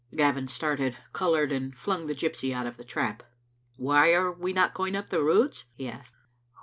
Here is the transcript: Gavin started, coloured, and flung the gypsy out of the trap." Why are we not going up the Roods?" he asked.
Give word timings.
Gavin 0.15 0.47
started, 0.47 0.97
coloured, 1.13 1.51
and 1.51 1.77
flung 1.77 2.07
the 2.07 2.15
gypsy 2.15 2.51
out 2.51 2.65
of 2.65 2.77
the 2.77 2.83
trap." 2.83 3.21
Why 3.77 4.15
are 4.15 4.31
we 4.31 4.51
not 4.51 4.73
going 4.73 4.95
up 4.95 5.09
the 5.11 5.21
Roods?" 5.21 5.65
he 5.75 5.87
asked. 5.87 6.15